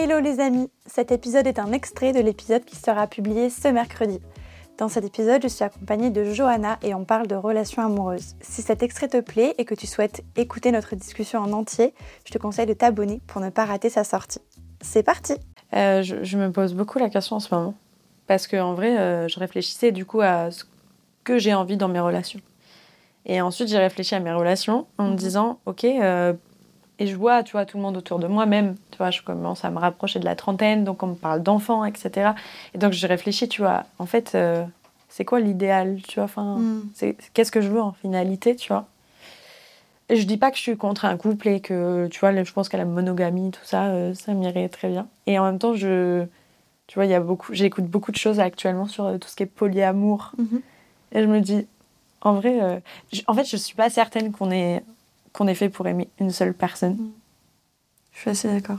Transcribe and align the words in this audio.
Hello 0.00 0.20
les 0.20 0.38
amis, 0.38 0.70
cet 0.86 1.10
épisode 1.10 1.48
est 1.48 1.58
un 1.58 1.72
extrait 1.72 2.12
de 2.12 2.20
l'épisode 2.20 2.64
qui 2.64 2.76
sera 2.76 3.08
publié 3.08 3.50
ce 3.50 3.66
mercredi. 3.66 4.20
Dans 4.78 4.88
cet 4.88 5.04
épisode, 5.04 5.42
je 5.42 5.48
suis 5.48 5.64
accompagnée 5.64 6.10
de 6.10 6.22
Johanna 6.22 6.78
et 6.82 6.94
on 6.94 7.04
parle 7.04 7.26
de 7.26 7.34
relations 7.34 7.82
amoureuses. 7.84 8.36
Si 8.40 8.62
cet 8.62 8.84
extrait 8.84 9.08
te 9.08 9.20
plaît 9.20 9.54
et 9.58 9.64
que 9.64 9.74
tu 9.74 9.88
souhaites 9.88 10.22
écouter 10.36 10.70
notre 10.70 10.94
discussion 10.94 11.40
en 11.40 11.52
entier, 11.52 11.94
je 12.24 12.32
te 12.32 12.38
conseille 12.38 12.66
de 12.66 12.74
t'abonner 12.74 13.20
pour 13.26 13.40
ne 13.40 13.50
pas 13.50 13.64
rater 13.64 13.90
sa 13.90 14.04
sortie. 14.04 14.38
C'est 14.80 15.02
parti 15.02 15.34
Euh, 15.74 16.02
je, 16.02 16.22
je 16.22 16.38
me 16.38 16.52
pose 16.52 16.74
beaucoup 16.74 16.98
la 17.00 17.10
question 17.10 17.36
en 17.36 17.40
ce 17.40 17.52
moment. 17.52 17.74
Parce 18.28 18.46
qu'en 18.46 18.74
vrai, 18.74 18.96
euh, 18.98 19.26
je 19.26 19.40
réfléchissais 19.40 19.90
du 19.90 20.04
coup 20.06 20.20
à 20.20 20.50
ce 20.52 20.62
que 21.24 21.38
j'ai 21.38 21.54
envie 21.54 21.76
dans 21.76 21.88
mes 21.88 22.00
relations. 22.00 22.40
Et 23.26 23.40
ensuite, 23.40 23.68
j'ai 23.68 23.78
réfléchi 23.78 24.14
à 24.14 24.20
mes 24.20 24.32
relations 24.32 24.86
en 24.96 25.04
me 25.06 25.10
Mhm. 25.10 25.16
disant, 25.16 25.58
ok, 25.66 25.84
euh, 25.84 26.32
et 26.98 27.06
je 27.06 27.16
vois, 27.16 27.42
tu 27.42 27.52
vois, 27.52 27.64
tout 27.64 27.76
le 27.76 27.82
monde 27.82 27.96
autour 27.96 28.18
de 28.18 28.26
moi, 28.26 28.44
même, 28.46 28.74
tu 28.90 28.98
vois, 28.98 29.10
je 29.10 29.22
commence 29.22 29.64
à 29.64 29.70
me 29.70 29.78
rapprocher 29.78 30.18
de 30.18 30.24
la 30.24 30.34
trentaine, 30.36 30.84
donc 30.84 31.02
on 31.02 31.08
me 31.08 31.14
parle 31.14 31.42
d'enfants, 31.42 31.84
etc. 31.84 32.34
Et 32.74 32.78
donc, 32.78 32.92
j'ai 32.92 33.06
réfléchi, 33.06 33.48
tu 33.48 33.62
vois, 33.62 33.84
en 33.98 34.06
fait, 34.06 34.32
euh, 34.34 34.64
c'est 35.08 35.24
quoi 35.24 35.40
l'idéal, 35.40 36.00
tu 36.06 36.16
vois, 36.16 36.24
enfin, 36.24 36.56
Mm. 36.58 36.82
c'est 36.94 37.16
qu'est-ce 37.34 37.52
que 37.52 37.60
je 37.60 37.68
veux 37.68 37.80
en 37.80 37.92
finalité, 37.92 38.56
tu 38.56 38.68
vois? 38.68 38.86
Et 40.10 40.16
je 40.16 40.26
dis 40.26 40.38
pas 40.38 40.50
que 40.50 40.56
je 40.56 40.62
suis 40.62 40.76
contre 40.76 41.04
un 41.04 41.16
couple 41.18 41.48
et 41.48 41.60
que, 41.60 42.06
tu 42.10 42.18
vois, 42.20 42.32
je 42.42 42.52
pense 42.52 42.68
qu'à 42.70 42.78
la 42.78 42.86
monogamie, 42.86 43.50
tout 43.50 43.60
ça, 43.64 43.84
euh, 43.88 44.14
ça 44.14 44.32
m'irait 44.32 44.68
très 44.70 44.88
bien. 44.88 45.06
Et 45.26 45.38
en 45.38 45.44
même 45.44 45.58
temps, 45.58 45.74
je, 45.74 46.24
tu 46.86 46.94
vois, 46.94 47.04
il 47.04 47.10
y 47.10 47.14
a 47.14 47.20
beaucoup, 47.20 47.52
j'écoute 47.52 47.84
beaucoup 47.84 48.10
de 48.10 48.16
choses 48.16 48.40
actuellement 48.40 48.86
sur 48.86 49.04
euh, 49.04 49.18
tout 49.18 49.28
ce 49.28 49.36
qui 49.36 49.42
est 49.42 49.46
polyamour. 49.46 50.32
Mhm. 50.38 50.62
Et 51.12 51.20
je 51.22 51.26
me 51.26 51.40
dis, 51.40 51.66
en 52.22 52.32
vrai, 52.34 52.80
je- 53.12 53.20
en 53.26 53.34
fait, 53.34 53.44
je 53.44 53.56
suis 53.58 53.74
pas 53.76 53.90
certaine 53.90 54.32
qu'on 54.32 54.50
est, 54.50 54.82
qu'on 55.32 55.46
est 55.48 55.54
fait 55.54 55.68
pour 55.68 55.86
aimer 55.86 56.08
une 56.20 56.30
seule 56.30 56.54
personne. 56.54 57.10
Je 58.12 58.20
suis 58.20 58.30
assez 58.30 58.48
d'accord. 58.48 58.78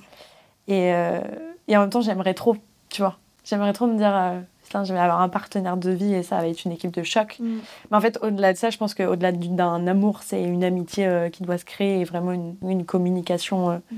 Et, 0.67 0.93
euh, 0.93 1.21
et 1.67 1.77
en 1.77 1.81
même 1.81 1.89
temps, 1.89 2.01
j'aimerais 2.01 2.33
trop, 2.33 2.55
tu 2.89 3.01
vois, 3.01 3.17
j'aimerais 3.43 3.73
trop 3.73 3.87
me 3.87 3.97
dire, 3.97 4.15
euh, 4.15 4.39
putain, 4.63 4.83
je 4.83 4.93
vais 4.93 4.99
avoir 4.99 5.21
un 5.21 5.29
partenaire 5.29 5.77
de 5.77 5.89
vie 5.91 6.13
et 6.13 6.23
ça 6.23 6.37
va 6.37 6.47
être 6.47 6.63
une 6.65 6.71
équipe 6.71 6.91
de 6.91 7.03
choc. 7.03 7.37
Mais 7.39 7.97
en 7.97 8.01
fait, 8.01 8.19
au-delà 8.21 8.53
de 8.53 8.57
ça, 8.57 8.69
je 8.69 8.77
pense 8.77 8.93
qu'au-delà 8.93 9.31
du- 9.31 9.47
d'un 9.49 9.87
amour, 9.87 10.21
c'est 10.23 10.43
une 10.43 10.63
amitié 10.63 11.07
euh, 11.07 11.29
qui 11.29 11.43
doit 11.43 11.57
se 11.57 11.65
créer 11.65 12.01
et 12.01 12.03
vraiment 12.03 12.31
une, 12.33 12.55
une 12.63 12.85
communication 12.85 13.71
euh, 13.71 13.77
Mm. 13.91 13.97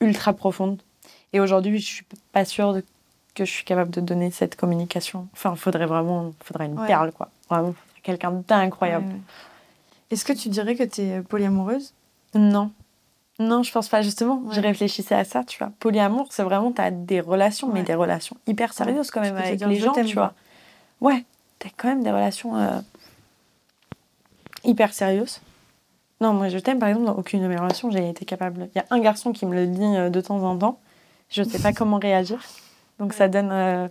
ultra 0.00 0.32
profonde. 0.32 0.80
Et 1.32 1.40
aujourd'hui, 1.40 1.78
je 1.78 1.86
suis 1.86 2.06
pas 2.32 2.44
sûre 2.44 2.72
de- 2.72 2.84
que 3.34 3.44
je 3.44 3.50
suis 3.52 3.64
capable 3.64 3.90
de 3.90 4.00
donner 4.00 4.30
cette 4.30 4.56
communication. 4.56 5.28
Enfin, 5.34 5.52
il 5.54 5.58
faudrait 5.58 5.86
vraiment 5.86 6.32
faudrait 6.42 6.66
une 6.66 6.78
Ouais. 6.80 6.86
perle, 6.86 7.12
quoi. 7.12 7.28
Vraiment, 7.50 7.74
quelqu'un 8.02 8.42
d'incroyable. 8.48 9.06
Ouais, 9.06 9.12
ouais. 9.12 9.20
Est-ce 10.10 10.24
que 10.24 10.32
tu 10.32 10.48
dirais 10.48 10.74
que 10.74 10.82
tu 10.84 11.02
es 11.02 11.20
polyamoureuse 11.20 11.92
Non. 12.34 12.70
Non, 13.40 13.62
je 13.62 13.70
pense 13.72 13.88
pas. 13.88 14.02
Justement, 14.02 14.38
Ouais. 14.44 14.54
je 14.54 14.60
réfléchissais 14.60 15.14
à 15.14 15.24
ça, 15.24 15.44
tu 15.44 15.58
vois. 15.58 15.70
Polyamour, 15.78 16.26
c'est 16.30 16.42
vraiment, 16.42 16.72
tu 16.72 16.80
as 16.82 16.90
des 16.90 17.20
relations, 17.20 17.68
mais 17.72 17.82
des 17.84 17.94
relations 17.94 18.36
hyper 18.46 18.72
sérieuses 18.72 19.10
quand 19.10 19.22
Tu 19.22 19.28
même 19.28 19.36
avec 19.36 19.60
les 19.60 19.76
gens, 19.78 19.92
tu 19.92 20.14
vois. 20.14 20.32
Ouais, 21.00 21.24
t'as 21.60 21.68
quand 21.76 21.88
même 21.88 22.02
des 22.02 22.10
relations 22.10 22.56
euh, 22.56 22.80
hyper 24.64 24.92
sérieuses. 24.92 25.40
Non, 26.20 26.32
moi, 26.32 26.48
je 26.48 26.58
t'aime, 26.58 26.80
par 26.80 26.88
exemple, 26.88 27.06
dans 27.06 27.14
aucune 27.14 27.42
de 27.42 27.46
mes 27.46 27.56
relations, 27.56 27.90
j'ai 27.92 28.08
été 28.08 28.24
capable. 28.24 28.68
Il 28.74 28.78
y 28.78 28.80
a 28.80 28.86
un 28.90 28.98
garçon 28.98 29.32
qui 29.32 29.46
me 29.46 29.54
le 29.54 29.66
dit 29.68 29.84
euh, 29.96 30.10
de 30.10 30.20
temps 30.20 30.42
en 30.42 30.56
temps. 30.58 30.80
Je 31.30 31.42
sais 31.44 31.60
pas 31.60 31.72
comment 31.72 31.98
réagir. 31.98 32.42
Donc, 32.98 33.12
ça 33.12 33.28
donne. 33.28 33.50
euh, 33.52 33.86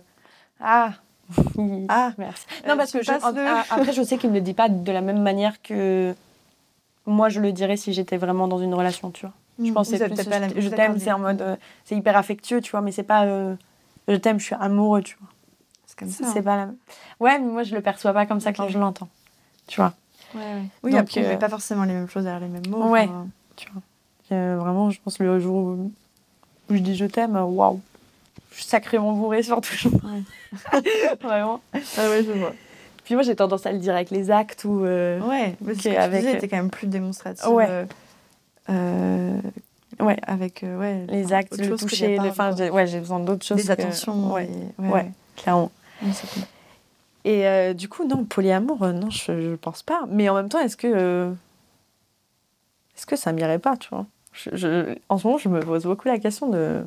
Ah 0.60 0.92
Ah, 1.88 2.12
Merci. 2.18 2.44
Non, 2.66 2.76
parce 2.76 2.90
tu 2.90 2.98
que 2.98 3.04
je- 3.04 3.10
passes 3.12 3.24
en- 3.24 3.30
le- 3.32 3.46
a- 3.46 3.64
après, 3.70 3.92
je 3.94 4.02
sais 4.02 4.18
qu'il 4.18 4.28
me 4.28 4.34
le 4.34 4.40
dit 4.42 4.52
pas 4.54 4.68
de 4.68 4.92
la 4.92 5.00
même 5.00 5.22
manière 5.22 5.62
que 5.62 6.14
moi 7.08 7.28
je 7.28 7.40
le 7.40 7.52
dirais 7.52 7.76
si 7.76 7.92
j'étais 7.92 8.16
vraiment 8.16 8.48
dans 8.48 8.58
une 8.58 8.74
relation, 8.74 9.10
tu 9.10 9.26
vois. 9.26 9.34
Je 9.62 9.72
pense 9.72 9.90
que 9.90 9.96
c'est 9.96 10.04
avez 10.04 10.14
plus, 10.14 10.24
peut-être 10.24 10.30
pas 10.30 10.38
la- 10.38 10.48
je, 10.48 10.60
je 10.60 10.68
t'aime, 10.68 10.98
c'est 10.98 11.10
en 11.10 11.18
mode, 11.18 11.42
euh, 11.42 11.56
c'est 11.84 11.96
hyper 11.96 12.16
affectueux, 12.16 12.60
tu 12.60 12.70
vois, 12.70 12.80
mais 12.80 12.92
c'est 12.92 13.02
pas, 13.02 13.24
euh, 13.24 13.56
je 14.06 14.14
t'aime, 14.14 14.38
je 14.38 14.44
suis 14.44 14.54
amoureux, 14.54 15.02
tu 15.02 15.16
vois. 15.18 15.28
C'est 15.86 15.98
comme 15.98 16.08
ça. 16.08 16.24
C'est 16.32 16.38
hein. 16.38 16.42
pas 16.42 16.56
la. 16.56 16.66
Ouais, 17.18 17.38
mais 17.38 17.46
moi 17.50 17.62
je 17.64 17.74
le 17.74 17.80
perçois 17.80 18.12
pas 18.12 18.26
comme 18.26 18.40
ça 18.40 18.52
quand 18.52 18.68
je 18.68 18.78
l'entends, 18.78 19.08
tu 19.66 19.80
vois. 19.80 19.94
Ouais, 20.34 20.40
ouais. 20.40 20.62
Oui, 20.82 20.90
Donc, 20.92 21.00
après, 21.00 21.24
euh, 21.24 21.36
pas 21.36 21.48
forcément 21.48 21.84
les 21.84 21.94
mêmes 21.94 22.08
choses 22.08 22.24
derrière 22.24 22.40
les 22.40 22.48
mêmes 22.48 22.68
mots. 22.68 22.88
Ouais. 22.90 23.04
enfin, 23.04 23.26
tu 23.56 23.68
vois. 23.72 23.82
Vraiment, 24.30 24.90
je 24.90 25.00
pense 25.02 25.18
le 25.18 25.40
jour 25.40 25.56
où, 25.56 25.92
je 26.70 26.78
dis 26.78 26.94
je 26.94 27.06
t'aime, 27.06 27.34
euh, 27.34 27.44
waouh, 27.44 27.80
je 28.50 28.56
suis 28.56 28.64
sacrément 28.64 29.12
bourrée 29.12 29.42
surtout. 29.42 29.90
vraiment. 31.22 31.60
Ah 31.96 32.10
ouais, 32.10 32.22
je 32.22 32.32
vois. 32.32 32.52
Puis 33.08 33.14
moi 33.14 33.22
j'ai 33.24 33.34
tendance 33.34 33.64
à 33.64 33.72
le 33.72 33.78
dire 33.78 33.94
avec 33.94 34.10
les 34.10 34.30
actes 34.30 34.66
ou. 34.66 34.84
euh, 34.84 35.18
Ouais, 35.20 35.56
mais 35.62 35.72
que 35.72 35.78
tu 35.80 35.88
avec, 35.96 36.20
disais, 36.20 36.36
euh, 36.36 36.46
quand 36.46 36.58
même 36.58 36.68
plus 36.68 36.86
démonstrative. 36.88 37.48
Ouais. 37.50 37.66
euh, 37.66 37.84
euh, 38.68 39.40
Ouais. 39.98 40.18
Avec 40.26 40.62
euh, 40.62 40.78
ouais, 40.78 41.06
les 41.08 41.24
enfin, 41.24 41.36
actes, 41.36 41.56
le 41.58 41.70
que 41.70 41.74
toucher, 41.80 42.18
le- 42.18 42.28
enfin, 42.28 42.54
j'ai- 42.54 42.68
ouais, 42.68 42.86
j'ai 42.86 42.98
besoin 42.98 43.18
d'autres 43.20 43.46
choses. 43.46 43.56
des 43.56 43.66
que- 43.66 43.72
attentions. 43.72 44.30
Ouais, 44.34 44.44
et- 44.44 44.82
ouais, 44.82 44.88
ouais, 44.90 45.10
clairement. 45.36 45.70
ouais, 46.02 46.10
c'est 46.12 46.28
cool. 46.34 46.42
Et 47.24 47.46
euh, 47.46 47.72
du 47.72 47.88
coup, 47.88 48.04
non, 48.06 48.24
polyamour, 48.24 48.86
non, 48.88 49.08
je, 49.08 49.40
je 49.40 49.54
pense 49.56 49.82
pas. 49.82 50.04
Mais 50.10 50.28
en 50.28 50.34
même 50.34 50.50
temps, 50.50 50.60
est-ce 50.60 50.76
que. 50.76 50.86
euh, 50.86 51.32
est-ce 52.94 53.06
que 53.06 53.16
ça 53.16 53.32
m'irait 53.32 53.58
pas, 53.58 53.78
tu 53.78 53.88
vois? 53.88 54.04
Je- 54.34 54.50
je- 54.54 54.94
En 55.08 55.16
ce 55.16 55.26
moment, 55.26 55.38
je 55.38 55.48
me 55.48 55.60
pose 55.60 55.84
beaucoup 55.84 56.08
la 56.08 56.18
question 56.18 56.46
de. 56.50 56.82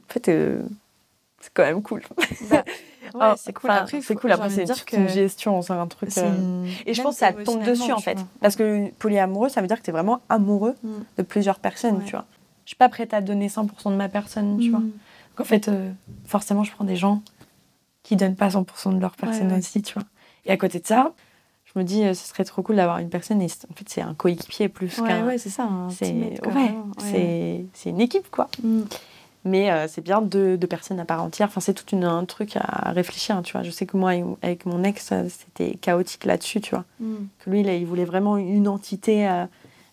En 0.00 0.12
fait, 0.12 0.28
euh, 0.28 0.62
c'est 1.40 1.52
quand 1.54 1.62
même 1.62 1.80
cool. 1.80 2.02
Bah, 2.50 2.64
Oh, 3.14 3.32
c'est 3.36 3.52
cool. 3.52 3.70
Après, 3.70 4.00
c'est 4.00 4.14
cool. 4.14 4.32
Après, 4.32 4.50
c'est 4.50 4.84
que 4.84 4.96
une 4.96 5.08
gestion, 5.08 5.60
c'est 5.62 5.72
un 5.72 5.86
truc. 5.86 6.10
euh, 6.18 6.64
Et 6.86 6.94
je 6.94 6.98
même 7.00 7.06
pense 7.06 7.14
que 7.14 7.20
ça 7.20 7.32
tombe 7.32 7.62
dessus, 7.64 7.92
en 7.92 7.98
fait. 7.98 8.14
vois. 8.14 8.26
Parce 8.40 8.56
que 8.56 8.90
polyamoureux, 8.98 9.48
ça 9.48 9.60
veut 9.60 9.66
dire 9.66 9.78
que 9.78 9.82
tu 9.84 9.90
es 9.90 9.92
vraiment 9.92 10.20
amoureux 10.28 10.74
Mm. 10.82 10.88
de 11.18 11.22
plusieurs 11.22 11.58
personnes, 11.58 11.98
Ouais. 11.98 12.04
tu 12.04 12.12
vois. 12.12 12.24
Je 12.64 12.70
suis 12.70 12.76
pas 12.76 12.88
prête 12.88 13.14
à 13.14 13.20
donner 13.20 13.48
100% 13.48 13.90
de 13.90 13.96
ma 13.96 14.08
personne, 14.08 14.58
tu 14.60 14.70
vois. 14.70 14.80
Mm. 14.80 14.90
Donc, 14.90 15.40
en 15.40 15.44
fait, 15.44 15.68
euh, 15.68 15.90
forcément, 16.26 16.64
je 16.64 16.72
prends 16.72 16.84
des 16.84 16.96
gens 16.96 17.22
qui 18.02 18.16
donnent 18.16 18.36
pas 18.36 18.48
100% 18.50 18.92
de 18.92 19.00
leur 19.00 19.16
personne 19.16 19.52
Ouais, 19.52 19.58
aussi, 19.58 19.82
tu 19.82 19.94
vois. 19.94 20.04
Et 20.46 20.50
à 20.50 20.56
côté 20.56 20.78
de 20.80 20.86
ça, 20.86 21.12
je 21.64 21.78
me 21.78 21.84
dis, 21.84 22.02
euh, 22.04 22.14
ce 22.14 22.26
serait 22.26 22.44
trop 22.44 22.62
cool 22.62 22.76
d'avoir 22.76 22.98
une 22.98 23.10
personne. 23.10 23.42
Et 23.42 23.46
en 23.46 23.74
fait, 23.74 23.88
c'est 23.88 24.00
un 24.00 24.14
coéquipier 24.14 24.68
plus 24.70 24.96
qu'un. 24.96 25.26
ouais, 25.26 25.36
c'est 25.38 25.50
ça. 25.50 25.64
ouais, 25.64 25.94
c'est 27.74 27.90
une 27.90 28.00
équipe, 28.00 28.30
quoi. 28.30 28.48
Mm. 28.62 28.82
Mais 29.48 29.70
euh, 29.70 29.86
c'est 29.88 30.00
bien 30.02 30.20
deux, 30.20 30.56
deux 30.56 30.66
personnes 30.66 31.00
à 31.00 31.04
part 31.04 31.22
entière. 31.22 31.48
Enfin, 31.48 31.60
c'est 31.60 31.74
tout 31.74 31.94
une, 31.94 32.04
un 32.04 32.24
truc 32.24 32.56
à 32.56 32.90
réfléchir, 32.92 33.40
tu 33.42 33.52
vois. 33.52 33.62
Je 33.62 33.70
sais 33.70 33.86
que 33.86 33.96
moi, 33.96 34.12
avec 34.42 34.66
mon 34.66 34.82
ex, 34.84 35.12
c'était 35.28 35.76
chaotique 35.76 36.24
là-dessus, 36.24 36.60
tu 36.60 36.70
vois. 36.74 36.84
Mm. 37.00 37.14
Que 37.38 37.50
lui, 37.50 37.62
là, 37.62 37.74
il 37.74 37.86
voulait 37.86 38.04
vraiment 38.04 38.36
une 38.36 38.68
entité. 38.68 39.28
euh, 39.28 39.44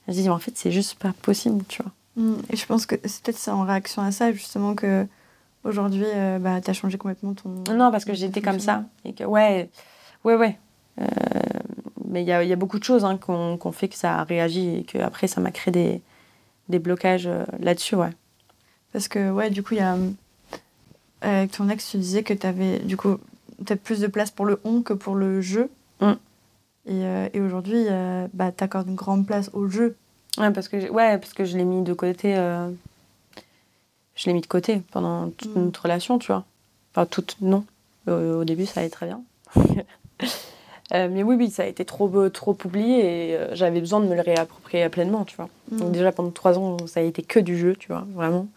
Je 0.07 0.13
dis, 0.13 0.23
mais 0.23 0.29
en 0.29 0.39
fait, 0.39 0.53
c'est 0.55 0.71
juste 0.71 0.95
pas 0.95 1.13
possible, 1.21 1.63
tu 1.67 1.81
vois. 1.81 1.91
Mm. 2.17 2.41
Et 2.51 2.55
je 2.55 2.65
pense 2.65 2.85
que 2.85 2.95
c'est 3.05 3.23
peut-être 3.23 3.47
en 3.49 3.63
réaction 3.63 4.01
à 4.01 4.11
ça, 4.11 4.31
justement, 4.31 4.73
que 4.75 5.05
aujourd'hui, 5.63 6.05
euh, 6.05 6.39
bah, 6.39 6.59
t'as 6.61 6.73
changé 6.73 6.97
complètement 6.97 7.33
ton. 7.33 7.49
Non, 7.73 7.91
parce 7.91 8.05
que 8.05 8.13
j'étais 8.13 8.41
comme 8.41 8.59
ça. 8.59 8.83
Et 9.03 9.13
que, 9.13 9.23
ouais, 9.23 9.69
ouais, 10.23 10.35
ouais. 10.35 10.57
Euh, 11.01 11.05
mais 12.07 12.21
il 12.23 12.27
y 12.27 12.31
a, 12.31 12.43
y 12.43 12.53
a 12.53 12.55
beaucoup 12.55 12.79
de 12.79 12.83
choses 12.85 13.03
hein, 13.03 13.17
qu'on 13.17 13.57
qu'on 13.57 13.73
fait 13.73 13.89
que 13.89 13.95
ça 13.95 14.19
a 14.19 14.23
réagi 14.23 14.77
et 14.77 14.83
que 14.83 14.97
après 14.99 15.27
ça 15.27 15.41
m'a 15.41 15.51
créé 15.51 15.71
des, 15.73 16.01
des 16.69 16.79
blocages 16.79 17.27
euh, 17.27 17.43
là-dessus, 17.59 17.95
ouais. 17.95 18.11
Parce 18.95 19.09
que, 19.09 19.29
ouais, 19.29 19.49
du 19.49 19.61
coup, 19.61 19.73
il 19.73 19.79
y 19.79 19.81
a. 19.81 19.95
euh, 19.95 20.09
Avec 21.19 21.51
ton 21.51 21.67
ex, 21.67 21.89
tu 21.91 21.97
disais 21.97 22.23
que 22.23 22.33
t'avais, 22.33 22.79
du 22.79 22.95
coup, 22.95 23.17
peut-être 23.57 23.81
plus 23.83 23.99
de 23.99 24.07
place 24.07 24.31
pour 24.31 24.45
le 24.45 24.57
on 24.63 24.81
que 24.81 24.93
pour 24.93 25.15
le 25.15 25.41
jeu. 25.41 25.69
Mm. 25.99 26.11
Et, 26.11 26.15
euh, 26.93 27.27
et 27.33 27.41
aujourd'hui, 27.41 27.87
euh, 27.89 28.27
bah, 28.33 28.53
t'accordes 28.53 28.87
une 28.87 28.95
grande 28.95 29.25
place 29.27 29.49
au 29.51 29.67
jeu. 29.67 29.97
Ouais, 30.37 30.49
parce 30.51 30.69
que, 30.69 30.89
ouais, 30.89 31.17
parce 31.17 31.33
que 31.33 31.43
je 31.43 31.57
l'ai 31.57 31.65
mis 31.65 31.81
de 31.83 31.91
côté. 31.91 32.37
euh, 32.37 32.69
je 34.15 34.27
l'ai 34.27 34.33
mis 34.33 34.39
de 34.39 34.47
côté 34.47 34.81
pendant 34.93 35.29
toute 35.31 35.53
Mm. 35.53 35.65
notre 35.65 35.81
relation, 35.83 36.17
tu 36.17 36.27
vois. 36.27 36.45
Enfin, 36.93 37.05
toute, 37.05 37.35
non. 37.41 37.65
Au 38.07 38.45
début, 38.45 38.65
ça 38.65 38.79
allait 38.79 38.89
très 38.89 39.07
bien. 39.07 39.19
Mais 40.93 41.23
oui, 41.23 41.35
oui, 41.35 41.49
ça 41.49 41.63
a 41.63 41.65
été 41.65 41.83
trop, 41.83 42.29
trop 42.29 42.55
oublié 42.63 43.31
et 43.33 43.39
j'avais 43.53 43.79
besoin 43.81 43.99
de 43.99 44.05
me 44.05 44.15
le 44.15 44.21
réapproprier 44.21 44.87
pleinement, 44.87 45.25
tu 45.25 45.35
vois. 45.35 45.49
Donc 45.71 45.89
Mm. 45.89 45.91
déjà 45.91 46.11
pendant 46.13 46.29
trois 46.29 46.57
ans, 46.57 46.77
ça 46.87 47.01
a 47.01 47.03
été 47.03 47.23
que 47.23 47.39
du 47.41 47.57
jeu, 47.57 47.75
tu 47.75 47.87
vois, 47.89 48.05
vraiment. 48.13 48.47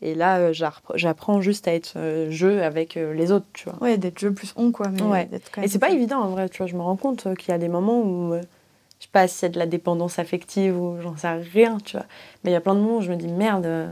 Et 0.00 0.14
là, 0.14 0.38
euh, 0.38 0.52
j'appre- 0.52 0.92
j'apprends 0.96 1.40
juste 1.40 1.66
à 1.66 1.74
être 1.74 1.94
euh, 1.96 2.30
jeu 2.30 2.62
avec 2.62 2.96
euh, 2.96 3.12
les 3.14 3.32
autres, 3.32 3.46
tu 3.52 3.68
vois. 3.68 3.78
Ouais, 3.82 3.98
d'être 3.98 4.18
jeu 4.18 4.32
plus 4.32 4.52
on, 4.56 4.70
quoi. 4.70 4.88
Mais 4.90 5.02
Ouais. 5.02 5.28
quand 5.52 5.62
Et 5.62 5.68
c'est 5.68 5.78
pas 5.80 5.90
évident 5.90 6.20
en 6.20 6.28
vrai, 6.30 6.48
tu 6.48 6.58
vois. 6.58 6.66
Je 6.66 6.76
me 6.76 6.82
rends 6.82 6.96
compte 6.96 7.34
qu'il 7.36 7.48
y 7.50 7.52
a 7.52 7.58
des 7.58 7.68
moments 7.68 8.00
où, 8.00 8.34
je 8.34 9.04
sais 9.04 9.08
pas 9.10 9.26
si 9.26 9.34
c'est 9.38 9.48
de 9.48 9.58
la 9.58 9.66
dépendance 9.66 10.18
affective 10.20 10.80
ou 10.80 11.00
j'en 11.00 11.16
sais 11.16 11.28
rien, 11.32 11.78
tu 11.84 11.96
vois. 11.96 12.06
Mais 12.44 12.50
il 12.50 12.54
y 12.54 12.56
a 12.56 12.60
plein 12.60 12.74
de 12.74 12.80
moments 12.80 12.98
où 12.98 13.00
je 13.02 13.10
me 13.10 13.16
dis 13.16 13.26
merde, 13.28 13.90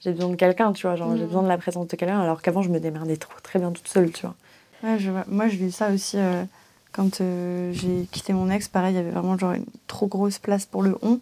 j'ai 0.00 0.12
besoin 0.12 0.28
de 0.30 0.36
quelqu'un, 0.36 0.72
tu 0.72 0.86
vois. 0.86 0.96
Genre, 0.96 1.12
j'ai 1.16 1.22
Mhm. 1.22 1.26
besoin 1.28 1.42
de 1.44 1.48
la 1.48 1.58
présence 1.58 1.86
de 1.86 1.96
quelqu'un, 1.96 2.20
alors 2.20 2.42
qu'avant, 2.42 2.62
je 2.62 2.68
me 2.70 2.80
démerdais 2.80 3.16
trop, 3.16 3.34
très 3.42 3.58
bien 3.60 3.70
toute 3.70 3.88
seule, 3.88 4.10
tu 4.10 4.22
vois. 4.26 4.34
Ouais, 4.82 4.98
je. 4.98 5.10
Moi, 5.28 5.48
je 5.48 5.56
vis 5.56 5.72
ça 5.72 5.90
aussi 5.90 6.18
euh, 6.18 6.42
quand 6.92 7.20
euh, 7.20 7.70
j'ai 7.72 8.06
quitté 8.10 8.32
mon 8.32 8.50
ex. 8.50 8.68
Pareil, 8.68 8.94
il 8.94 8.96
y 8.96 9.00
avait 9.00 9.10
vraiment 9.10 9.38
genre 9.38 9.52
une 9.52 9.64
trop 9.86 10.08
grosse 10.08 10.38
place 10.38 10.66
pour 10.66 10.82
le 10.82 10.96
on 11.02 11.20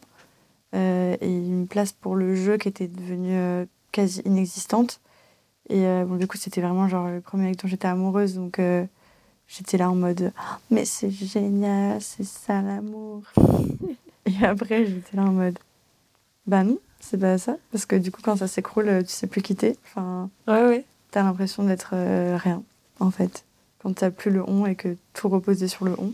euh, 0.74 1.16
et 1.20 1.28
une 1.28 1.66
place 1.68 1.92
pour 1.92 2.16
le 2.16 2.34
jeu 2.34 2.56
qui 2.56 2.68
était 2.68 2.88
devenue 2.88 3.36
euh, 3.36 3.64
quasi 3.92 4.22
inexistante. 4.24 5.00
Et 5.68 5.86
euh, 5.86 6.04
bon, 6.04 6.16
du 6.16 6.26
coup, 6.26 6.36
c'était 6.36 6.60
vraiment 6.60 6.88
genre 6.88 7.08
le 7.08 7.20
premier 7.20 7.44
mec 7.44 7.56
dont 7.62 7.68
j'étais 7.68 7.88
amoureuse. 7.88 8.34
Donc, 8.34 8.58
euh, 8.58 8.84
j'étais 9.46 9.78
là 9.78 9.90
en 9.90 9.94
mode 9.94 10.32
Ah, 10.36 10.58
Mais 10.70 10.84
c'est 10.84 11.10
génial, 11.10 12.00
c'est 12.00 12.24
ça 12.24 12.60
l'amour. 12.62 13.22
et 14.26 14.44
après, 14.44 14.86
j'étais 14.86 15.16
là 15.16 15.22
en 15.22 15.32
mode 15.32 15.58
Bah 16.46 16.64
non, 16.64 16.78
C'est 17.00 17.18
pas 17.18 17.38
ça 17.38 17.56
Parce 17.70 17.86
que 17.86 17.96
du 17.96 18.10
coup, 18.10 18.20
quand 18.22 18.36
ça 18.36 18.48
s'écroule, 18.48 19.04
tu 19.04 19.12
sais 19.12 19.26
plus 19.26 19.42
quitter. 19.42 19.76
Enfin, 19.84 20.30
ouais, 20.48 20.66
ouais. 20.66 20.84
T'as 21.10 21.22
l'impression 21.22 21.62
d'être 21.62 21.94
rien, 22.36 22.62
en 22.98 23.10
fait. 23.10 23.44
Quand 23.82 23.94
t'as 23.94 24.10
plus 24.10 24.30
le 24.30 24.42
on 24.48 24.64
et 24.66 24.74
que 24.74 24.96
tout 25.12 25.28
reposait 25.28 25.68
sur 25.68 25.84
le 25.84 25.94
on. 25.98 26.12